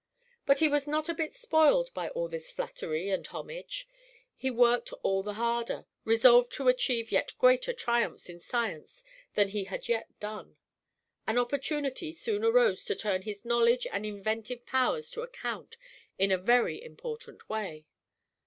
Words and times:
But 0.47 0.61
he 0.61 0.67
was 0.67 0.87
not 0.87 1.09
a 1.09 1.13
bit 1.13 1.35
spoiled 1.35 1.93
by 1.93 2.09
all 2.09 2.27
this 2.27 2.49
flattery 2.51 3.11
and 3.11 3.27
homage. 3.27 3.87
He 4.35 4.49
worked 4.49 4.91
all 5.03 5.21
the 5.21 5.35
harder; 5.35 5.85
resolved 6.05 6.51
to 6.53 6.67
achieve 6.69 7.11
yet 7.11 7.37
greater 7.37 7.71
triumphs 7.71 8.27
in 8.27 8.39
science 8.39 9.03
than 9.35 9.49
he 9.49 9.65
had 9.65 9.87
yet 9.87 10.19
done. 10.19 10.57
An 11.27 11.37
opportunity 11.37 12.11
soon 12.11 12.43
arose 12.43 12.83
to 12.85 12.95
turn 12.95 13.21
his 13.21 13.45
knowledge 13.45 13.85
and 13.91 14.03
inventive 14.03 14.65
powers 14.65 15.11
to 15.11 15.21
account 15.21 15.77
in 16.17 16.31
a 16.31 16.37
very 16.39 16.81
important 16.83 17.47
way. 17.47 17.85